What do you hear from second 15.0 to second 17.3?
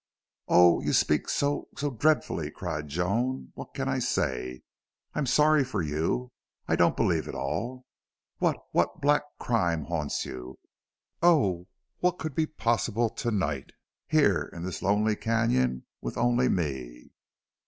canon with only me?"